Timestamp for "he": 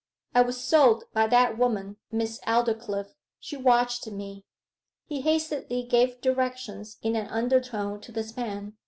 5.05-5.21